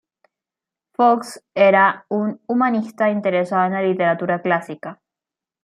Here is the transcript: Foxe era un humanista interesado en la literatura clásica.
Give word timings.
Foxe 0.95 1.37
era 1.69 2.05
un 2.09 2.41
humanista 2.47 3.11
interesado 3.11 3.67
en 3.67 3.73
la 3.73 3.83
literatura 3.83 4.41
clásica. 4.41 4.99